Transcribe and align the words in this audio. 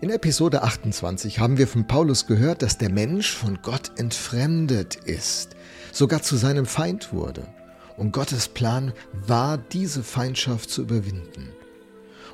In 0.00 0.10
Episode 0.10 0.62
28 0.62 1.40
haben 1.40 1.58
wir 1.58 1.66
von 1.66 1.88
Paulus 1.88 2.28
gehört, 2.28 2.62
dass 2.62 2.78
der 2.78 2.88
Mensch 2.88 3.34
von 3.34 3.58
Gott 3.62 3.90
entfremdet 3.96 4.94
ist, 4.94 5.56
sogar 5.90 6.22
zu 6.22 6.36
seinem 6.36 6.66
Feind 6.66 7.12
wurde. 7.12 7.48
Und 7.96 8.12
Gottes 8.12 8.46
Plan 8.46 8.92
war, 9.26 9.58
diese 9.58 10.04
Feindschaft 10.04 10.70
zu 10.70 10.82
überwinden. 10.82 11.48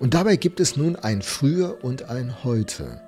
Und 0.00 0.14
dabei 0.14 0.34
gibt 0.34 0.58
es 0.58 0.76
nun 0.76 0.96
ein 0.96 1.22
Früher 1.22 1.84
und 1.84 2.10
ein 2.10 2.42
Heute. 2.42 3.00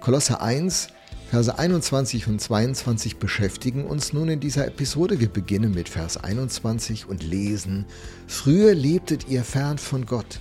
Kolosser 0.00 0.40
1, 0.40 0.88
Verse 1.30 1.58
21 1.58 2.28
und 2.28 2.40
22 2.40 3.18
beschäftigen 3.18 3.84
uns 3.84 4.14
nun 4.14 4.30
in 4.30 4.40
dieser 4.40 4.66
Episode. 4.68 5.20
Wir 5.20 5.28
beginnen 5.28 5.74
mit 5.74 5.90
Vers 5.90 6.16
21 6.16 7.06
und 7.10 7.22
lesen, 7.22 7.84
Früher 8.26 8.74
lebtet 8.74 9.28
ihr 9.28 9.44
fern 9.44 9.76
von 9.76 10.06
Gott 10.06 10.40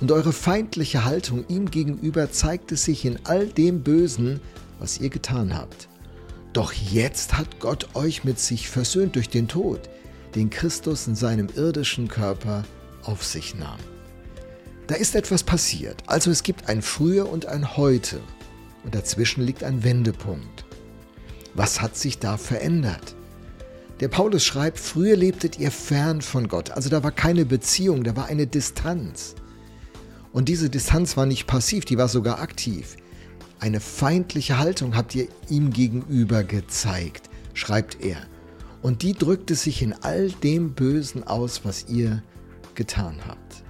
und 0.00 0.10
eure 0.12 0.32
feindliche 0.32 1.04
Haltung 1.04 1.44
ihm 1.48 1.70
gegenüber 1.70 2.30
zeigte 2.30 2.76
sich 2.76 3.04
in 3.04 3.18
all 3.24 3.46
dem 3.46 3.82
Bösen, 3.82 4.40
was 4.78 4.98
ihr 4.98 5.10
getan 5.10 5.56
habt. 5.56 5.88
Doch 6.52 6.72
jetzt 6.72 7.38
hat 7.38 7.60
Gott 7.60 7.88
euch 7.94 8.24
mit 8.24 8.38
sich 8.38 8.68
versöhnt 8.68 9.16
durch 9.16 9.28
den 9.28 9.48
Tod, 9.48 9.88
den 10.34 10.50
Christus 10.50 11.06
in 11.06 11.14
seinem 11.14 11.48
irdischen 11.54 12.08
Körper 12.08 12.64
auf 13.04 13.24
sich 13.24 13.54
nahm. 13.54 13.78
Da 14.86 14.96
ist 14.96 15.14
etwas 15.14 15.42
passiert, 15.42 16.02
also 16.06 16.30
es 16.30 16.42
gibt 16.42 16.68
ein 16.68 16.82
Früher 16.82 17.30
und 17.30 17.46
ein 17.46 17.76
Heute 17.76 18.20
und 18.84 18.94
dazwischen 18.94 19.44
liegt 19.44 19.64
ein 19.64 19.84
Wendepunkt. 19.84 20.64
Was 21.54 21.80
hat 21.80 21.96
sich 21.96 22.18
da 22.18 22.36
verändert? 22.36 23.14
Der 24.00 24.08
Paulus 24.08 24.44
schreibt, 24.44 24.78
früher 24.78 25.16
lebtet 25.16 25.58
ihr 25.58 25.70
fern 25.70 26.22
von 26.22 26.48
Gott, 26.48 26.72
also 26.72 26.90
da 26.90 27.02
war 27.02 27.12
keine 27.12 27.46
Beziehung, 27.46 28.02
da 28.04 28.16
war 28.16 28.26
eine 28.26 28.46
Distanz. 28.46 29.36
Und 30.32 30.48
diese 30.48 30.70
Distanz 30.70 31.16
war 31.16 31.26
nicht 31.26 31.46
passiv, 31.46 31.84
die 31.84 31.98
war 31.98 32.08
sogar 32.08 32.40
aktiv. 32.40 32.96
Eine 33.60 33.80
feindliche 33.80 34.58
Haltung 34.58 34.96
habt 34.96 35.14
ihr 35.14 35.28
ihm 35.48 35.70
gegenüber 35.70 36.42
gezeigt, 36.42 37.28
schreibt 37.54 38.02
er. 38.02 38.16
Und 38.80 39.02
die 39.02 39.12
drückte 39.12 39.54
sich 39.54 39.82
in 39.82 39.92
all 39.92 40.30
dem 40.30 40.72
Bösen 40.72 41.24
aus, 41.24 41.64
was 41.64 41.86
ihr 41.88 42.22
getan 42.74 43.16
habt. 43.28 43.62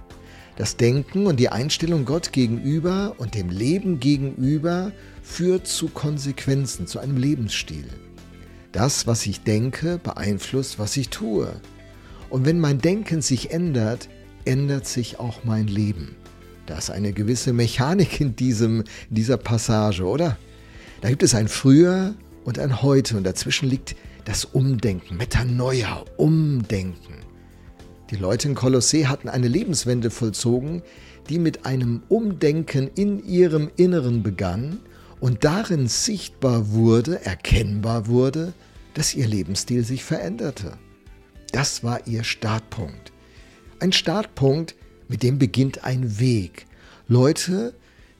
Das 0.55 0.77
Denken 0.77 1.27
und 1.27 1.39
die 1.39 1.49
Einstellung 1.49 2.05
Gott 2.05 2.31
gegenüber 2.31 3.15
und 3.17 3.35
dem 3.35 3.49
Leben 3.49 3.99
gegenüber 3.99 4.91
führt 5.21 5.67
zu 5.67 5.89
Konsequenzen, 5.89 6.87
zu 6.87 6.99
einem 6.99 7.17
Lebensstil. 7.17 7.85
Das, 8.71 9.05
was 9.05 9.25
ich 9.25 9.41
denke, 9.41 9.99
beeinflusst, 9.99 10.79
was 10.79 10.97
ich 10.97 11.09
tue. 11.09 11.51
Und 12.29 12.45
wenn 12.45 12.59
mein 12.59 12.79
Denken 12.79 13.21
sich 13.21 13.51
ändert, 13.51 14.09
ändert 14.45 14.87
sich 14.87 15.19
auch 15.19 15.43
mein 15.43 15.67
Leben. 15.67 16.15
Da 16.65 16.77
ist 16.77 16.89
eine 16.89 17.11
gewisse 17.11 17.53
Mechanik 17.53 18.21
in 18.21 18.35
diesem, 18.35 18.83
dieser 19.09 19.37
Passage, 19.37 20.05
oder? 20.05 20.37
Da 21.01 21.09
gibt 21.09 21.23
es 21.23 21.35
ein 21.35 21.47
Früher 21.47 22.15
und 22.45 22.59
ein 22.59 22.81
Heute 22.81 23.17
und 23.17 23.25
dazwischen 23.25 23.69
liegt 23.69 23.95
das 24.25 24.45
Umdenken, 24.45 25.17
Metanoia, 25.17 26.05
Umdenken. 26.17 27.15
Die 28.09 28.15
Leute 28.15 28.47
in 28.47 28.55
Kolossee 28.55 29.07
hatten 29.07 29.27
eine 29.27 29.47
Lebenswende 29.47 30.09
vollzogen, 30.09 30.81
die 31.29 31.39
mit 31.39 31.65
einem 31.65 32.03
Umdenken 32.09 32.89
in 32.95 33.25
ihrem 33.25 33.69
Inneren 33.75 34.23
begann 34.23 34.79
und 35.19 35.43
darin 35.43 35.87
sichtbar 35.87 36.71
wurde, 36.71 37.25
erkennbar 37.25 38.07
wurde, 38.07 38.53
dass 38.93 39.15
ihr 39.15 39.27
Lebensstil 39.27 39.83
sich 39.83 40.03
veränderte. 40.03 40.77
Das 41.51 41.83
war 41.83 42.07
ihr 42.07 42.23
Startpunkt. 42.23 43.11
Ein 43.79 43.91
Startpunkt, 43.91 44.75
mit 45.07 45.23
dem 45.23 45.39
beginnt 45.39 45.83
ein 45.83 46.19
Weg. 46.19 46.65
Leute, 47.07 47.73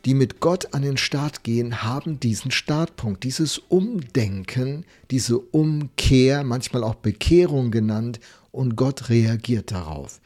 die 0.05 0.13
mit 0.13 0.39
Gott 0.39 0.73
an 0.73 0.81
den 0.81 0.97
Start 0.97 1.43
gehen, 1.43 1.83
haben 1.83 2.19
diesen 2.19 2.51
Startpunkt, 2.51 3.23
dieses 3.23 3.57
Umdenken, 3.57 4.85
diese 5.11 5.39
Umkehr, 5.39 6.43
manchmal 6.43 6.83
auch 6.83 6.95
Bekehrung 6.95 7.71
genannt, 7.71 8.19
und 8.51 8.75
Gott 8.75 9.09
reagiert 9.09 9.71
darauf. 9.71 10.19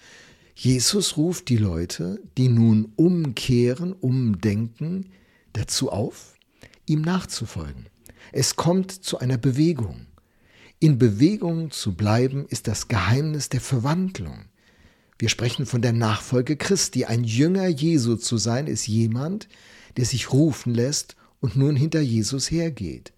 Jesus 0.56 1.18
ruft 1.18 1.50
die 1.50 1.58
Leute, 1.58 2.20
die 2.38 2.50
nun 2.50 2.92
umkehren, 2.96 3.94
umdenken, 3.94 5.12
dazu 5.54 5.92
auf, 5.92 6.34
ihm 6.88 7.02
nachzufolgen. 7.02 7.86
Es 8.32 8.56
kommt 8.56 8.92
zu 8.92 9.20
einer 9.20 9.38
Bewegung. 9.38 10.08
In 10.80 10.98
Bewegung 10.98 11.72
zu 11.72 11.96
bleiben 11.96 12.46
ist 12.50 12.68
das 12.68 12.88
Geheimnis 12.88 13.50
der 13.50 13.62
Verwandlung. 13.62 14.46
Wir 15.20 15.30
sprechen 15.30 15.66
von 15.66 15.82
der 15.82 15.94
Nachfolge 15.94 16.58
Christi. 16.58 17.06
Ein 17.06 17.24
Jünger 17.24 17.68
Jesu 17.68 18.16
zu 18.16 18.38
sein, 18.38 18.68
ist 18.68 18.88
jemand, 18.88 19.48
der 19.98 20.06
sich 20.06 20.32
rufen 20.32 20.74
lässt 20.74 21.16
und 21.40 21.56
nun 21.56 21.76
hinter 21.76 22.02
Jesus 22.02 22.52
hergeht. 22.52 23.14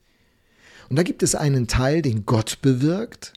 Und 0.89 0.95
da 0.95 1.03
gibt 1.03 1.23
es 1.23 1.35
einen 1.35 1.67
Teil, 1.67 2.01
den 2.01 2.25
Gott 2.25 2.61
bewirkt, 2.61 3.33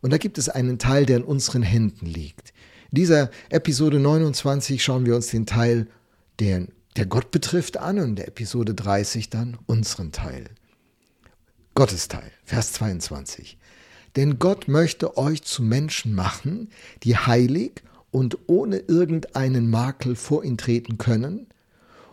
und 0.00 0.10
da 0.10 0.18
gibt 0.18 0.36
es 0.36 0.48
einen 0.48 0.78
Teil, 0.78 1.06
der 1.06 1.18
in 1.18 1.24
unseren 1.24 1.62
Händen 1.62 2.06
liegt. 2.06 2.52
In 2.90 2.96
dieser 2.96 3.30
Episode 3.50 4.00
29 4.00 4.82
schauen 4.82 5.06
wir 5.06 5.14
uns 5.14 5.28
den 5.28 5.46
Teil, 5.46 5.86
der, 6.40 6.66
der 6.96 7.06
Gott 7.06 7.30
betrifft, 7.30 7.76
an 7.76 7.98
und 7.98 8.04
in 8.10 8.16
der 8.16 8.28
Episode 8.28 8.74
30 8.74 9.30
dann 9.30 9.56
unseren 9.66 10.10
Teil. 10.10 10.50
Gottes 11.74 12.08
Teil, 12.08 12.30
Vers 12.44 12.72
22. 12.72 13.56
Denn 14.16 14.40
Gott 14.40 14.68
möchte 14.68 15.16
euch 15.16 15.42
zu 15.44 15.62
Menschen 15.62 16.14
machen, 16.14 16.68
die 17.04 17.16
heilig 17.16 17.82
und 18.12 18.38
ohne 18.46 18.76
irgendeinen 18.76 19.68
Makel 19.68 20.14
vor 20.14 20.44
ihn 20.44 20.56
treten 20.56 20.98
können 20.98 21.48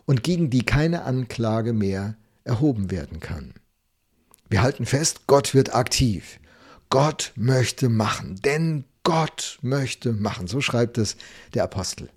und 0.06 0.24
gegen 0.24 0.50
die 0.50 0.64
keine 0.64 1.04
Anklage 1.04 1.74
mehr 1.74 2.16
erhoben 2.44 2.90
werden 2.90 3.20
kann. 3.20 3.54
Wir 4.50 4.64
halten 4.64 4.88
fest, 4.88 5.28
Gott 5.28 5.54
wird 5.54 5.76
aktiv. 5.76 6.40
Gott 6.90 7.34
möchte 7.36 7.88
machen, 7.88 8.40
denn 8.44 8.86
Gott 9.04 9.60
möchte 9.62 10.12
machen. 10.12 10.48
So 10.48 10.62
schreibt 10.62 10.98
es 10.98 11.18
der 11.54 11.66
Apostel. 11.66 12.10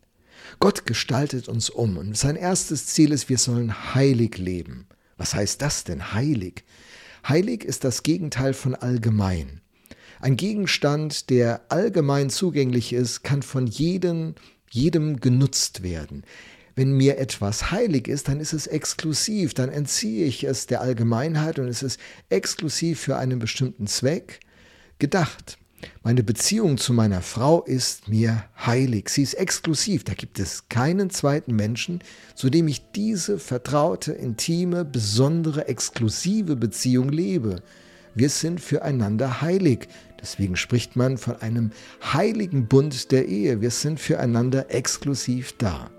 Gott 0.59 0.87
gestaltet 0.87 1.49
uns 1.49 1.69
um 1.69 1.99
und 1.99 2.17
sein 2.17 2.37
erstes 2.37 2.87
Ziel 2.87 3.13
ist, 3.13 3.29
wir 3.29 3.39
sollen 3.39 3.95
heilig 3.95 4.39
leben. 4.39 4.87
Was 5.19 5.35
heißt 5.35 5.61
das 5.61 5.85
denn, 5.85 6.15
heilig? 6.15 6.65
Heilig 7.29 7.65
ist 7.65 7.85
das 7.85 8.03
Gegenteil 8.03 8.55
von 8.55 8.75
allgemein. 8.75 9.61
Ein 10.23 10.37
Gegenstand, 10.37 11.31
der 11.31 11.63
allgemein 11.69 12.31
zugänglich 12.31 12.93
ist, 12.93 13.25
kann 13.25 13.43
von 13.43 13.67
jedem, 13.67 14.37
jedem 14.71 15.19
genutzt 15.19 15.83
werden. 15.83 16.23
Wenn 16.77 16.93
mir 16.93 17.19
etwas 17.19 17.73
heilig 17.73 18.07
ist, 18.07 18.29
dann 18.29 18.39
ist 18.39 18.53
es 18.53 18.69
exklusiv, 18.69 19.53
dann 19.53 19.69
entziehe 19.69 20.25
ich 20.25 20.45
es 20.45 20.69
der 20.69 20.81
Allgemeinheit 20.81 21.59
und 21.59 21.67
es 21.67 21.83
ist 21.83 21.99
exklusiv 22.29 23.01
für 23.01 23.17
einen 23.17 23.41
bestimmten 23.41 23.89
Zweck 23.89 24.39
gedacht. 25.01 25.59
Meine 26.05 26.23
Beziehung 26.23 26.79
zu 26.79 26.93
meiner 26.93 27.21
Frau 27.21 27.65
ist 27.65 28.07
mir 28.07 28.45
heilig. 28.65 29.09
Sie 29.09 29.25
ist 29.25 29.35
exklusiv. 29.35 30.05
Da 30.05 30.15
gibt 30.15 30.39
es 30.39 30.69
keinen 30.69 31.11
zweiten 31.11 31.57
Menschen, 31.57 31.99
zu 32.37 32.49
dem 32.49 32.69
ich 32.69 32.93
diese 32.93 33.41
vertraute, 33.41 34.13
intime, 34.13 34.85
besondere, 34.85 35.67
exklusive 35.67 36.55
Beziehung 36.55 37.09
lebe. 37.09 37.61
Wir 38.15 38.29
sind 38.29 38.61
füreinander 38.61 39.41
heilig. 39.41 39.89
Deswegen 40.23 40.57
spricht 40.57 40.95
man 40.95 41.19
von 41.19 41.43
einem 41.43 41.73
heiligen 42.13 42.69
Bund 42.69 43.11
der 43.11 43.27
Ehe. 43.27 43.61
Wir 43.61 43.71
sind 43.71 43.99
füreinander 43.99 44.73
exklusiv 44.73 45.55
da. 45.59 45.91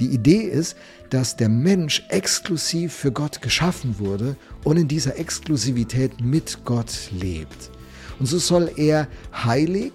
Die 0.00 0.06
Idee 0.06 0.40
ist, 0.40 0.74
dass 1.10 1.36
der 1.36 1.50
Mensch 1.50 2.02
exklusiv 2.08 2.94
für 2.94 3.12
Gott 3.12 3.42
geschaffen 3.42 3.98
wurde 3.98 4.36
und 4.64 4.78
in 4.78 4.88
dieser 4.88 5.18
Exklusivität 5.18 6.20
mit 6.22 6.64
Gott 6.64 7.10
lebt. 7.12 7.70
Und 8.18 8.26
so 8.26 8.38
soll 8.38 8.70
er 8.76 9.06
heilig 9.32 9.92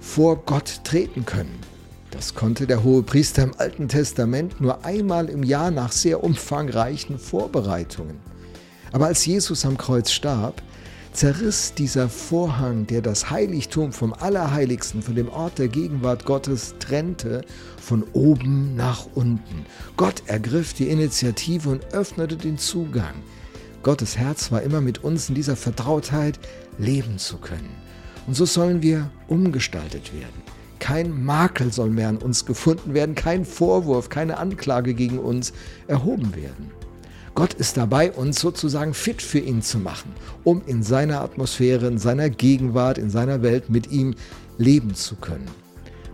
vor 0.00 0.36
Gott 0.44 0.80
treten 0.84 1.26
können. 1.26 1.58
Das 2.12 2.34
konnte 2.34 2.66
der 2.66 2.84
hohe 2.84 3.02
Priester 3.02 3.42
im 3.42 3.54
Alten 3.58 3.88
Testament 3.88 4.60
nur 4.60 4.84
einmal 4.84 5.28
im 5.28 5.42
Jahr 5.42 5.70
nach 5.70 5.90
sehr 5.90 6.22
umfangreichen 6.22 7.18
Vorbereitungen. 7.18 8.16
Aber 8.92 9.06
als 9.06 9.24
Jesus 9.24 9.64
am 9.64 9.78
Kreuz 9.78 10.10
starb, 10.10 10.62
zerriss 11.12 11.74
dieser 11.74 12.08
Vorhang, 12.08 12.86
der 12.86 13.02
das 13.02 13.30
Heiligtum 13.30 13.92
vom 13.92 14.12
Allerheiligsten, 14.12 15.02
von 15.02 15.14
dem 15.14 15.28
Ort 15.28 15.58
der 15.58 15.68
Gegenwart 15.68 16.24
Gottes 16.24 16.74
trennte, 16.78 17.42
von 17.76 18.04
oben 18.12 18.74
nach 18.74 19.06
unten. 19.14 19.66
Gott 19.96 20.22
ergriff 20.26 20.72
die 20.72 20.88
Initiative 20.88 21.68
und 21.68 21.92
öffnete 21.92 22.36
den 22.36 22.58
Zugang. 22.58 23.14
Gottes 23.82 24.16
Herz 24.16 24.52
war 24.52 24.62
immer 24.62 24.80
mit 24.80 25.02
uns 25.04 25.28
in 25.28 25.34
dieser 25.34 25.56
Vertrautheit 25.56 26.38
leben 26.78 27.18
zu 27.18 27.38
können. 27.38 27.70
Und 28.26 28.34
so 28.34 28.44
sollen 28.46 28.82
wir 28.82 29.10
umgestaltet 29.28 30.14
werden. 30.14 30.42
Kein 30.78 31.24
Makel 31.24 31.72
soll 31.72 31.90
mehr 31.90 32.08
an 32.08 32.18
uns 32.18 32.44
gefunden 32.44 32.94
werden, 32.94 33.14
kein 33.14 33.44
Vorwurf, 33.44 34.08
keine 34.08 34.38
Anklage 34.38 34.94
gegen 34.94 35.18
uns 35.18 35.52
erhoben 35.86 36.34
werden. 36.34 36.70
Gott 37.34 37.54
ist 37.54 37.76
dabei, 37.76 38.12
uns 38.12 38.40
sozusagen 38.40 38.92
fit 38.92 39.22
für 39.22 39.38
ihn 39.38 39.62
zu 39.62 39.78
machen, 39.78 40.12
um 40.44 40.62
in 40.66 40.82
seiner 40.82 41.22
Atmosphäre, 41.22 41.86
in 41.86 41.98
seiner 41.98 42.28
Gegenwart, 42.28 42.98
in 42.98 43.08
seiner 43.08 43.42
Welt 43.42 43.70
mit 43.70 43.90
ihm 43.90 44.14
leben 44.58 44.94
zu 44.94 45.16
können. 45.16 45.48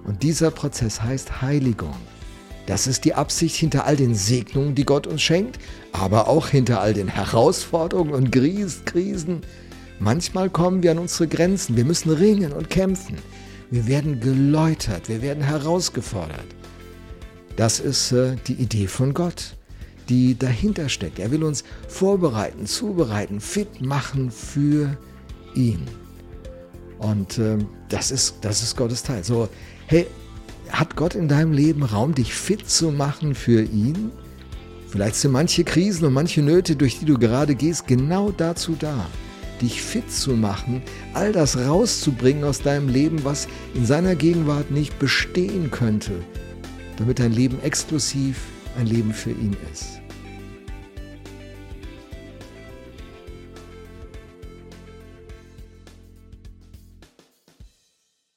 Und 0.05 0.23
dieser 0.23 0.50
Prozess 0.50 1.03
heißt 1.03 1.43
Heiligung. 1.43 1.97
Das 2.67 2.87
ist 2.87 3.05
die 3.05 3.15
Absicht 3.15 3.56
hinter 3.56 3.85
all 3.85 3.97
den 3.97 4.15
Segnungen, 4.15 4.75
die 4.75 4.85
Gott 4.85 5.06
uns 5.06 5.23
schenkt, 5.23 5.59
aber 5.93 6.29
auch 6.29 6.49
hinter 6.49 6.81
all 6.81 6.94
den 6.94 7.09
Herausforderungen 7.09 8.12
und 8.12 8.31
Krisen. 8.31 9.41
Manchmal 9.99 10.50
kommen 10.50 10.82
wir 10.82 10.93
an 10.93 10.99
unsere 10.99 11.29
Grenzen. 11.29 11.76
Wir 11.76 11.85
müssen 11.85 12.11
ringen 12.11 12.53
und 12.53 12.71
kämpfen. 12.71 13.17
Wir 13.71 13.87
werden 13.87 14.21
geläutert, 14.21 15.09
wir 15.09 15.21
werden 15.21 15.43
herausgefordert. 15.43 16.47
Das 17.56 17.81
ist 17.81 18.12
äh, 18.12 18.37
die 18.47 18.55
Idee 18.55 18.87
von 18.87 19.12
Gott, 19.12 19.58
die 20.09 20.39
dahinter 20.39 20.89
steckt. 20.89 21.19
Er 21.19 21.31
will 21.31 21.45
uns 21.45 21.65
vorbereiten, 21.89 22.67
zubereiten, 22.67 23.41
fit 23.41 23.81
machen 23.81 24.31
für 24.31 24.97
ihn. 25.55 25.83
Und 26.99 27.39
äh, 27.39 27.59
das, 27.89 28.11
ist, 28.11 28.37
das 28.41 28.63
ist 28.63 28.77
Gottes 28.77 29.03
Teil. 29.03 29.23
So, 29.23 29.49
hey, 29.87 30.07
hat 30.71 30.97
Gott 30.97 31.15
in 31.15 31.29
deinem 31.29 31.53
Leben 31.53 31.83
Raum, 31.83 32.15
dich 32.15 32.35
fit 32.35 32.69
zu 32.69 32.91
machen 32.91 33.35
für 33.35 33.63
ihn? 33.63 34.11
Vielleicht 34.89 35.17
sind 35.17 35.33
manche 35.33 35.65
Krisen 35.65 36.07
und 36.07 36.15
manche 36.15 36.43
Nöte, 36.43 36.75
durch 36.75 36.99
die 36.99 37.05
du 37.05 37.19
gerade 37.19 37.55
gehst, 37.55 37.87
genau 37.87 38.31
dazu 38.31 38.75
da, 38.79 39.07
dich 39.61 39.83
fit 39.83 40.11
zu 40.11 40.33
machen, 40.33 40.83
all 41.13 41.33
das 41.33 41.59
rauszubringen 41.59 42.45
aus 42.45 42.63
deinem 42.63 42.89
Leben, 42.89 43.23
was 43.25 43.49
in 43.75 43.85
seiner 43.85 44.15
Gegenwart 44.15 44.71
nicht 44.71 44.99
bestehen 44.99 45.71
könnte, 45.71 46.13
damit 46.97 47.19
dein 47.19 47.33
Leben 47.33 47.61
exklusiv 47.63 48.39
ein 48.79 48.87
Leben 48.87 49.13
für 49.13 49.31
ihn 49.31 49.57
ist. 49.73 50.01